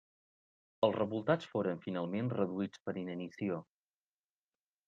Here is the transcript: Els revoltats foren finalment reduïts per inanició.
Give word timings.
Els 0.87 0.95
revoltats 0.95 1.51
foren 1.51 1.83
finalment 1.85 2.33
reduïts 2.39 2.83
per 2.89 2.97
inanició. 3.05 3.63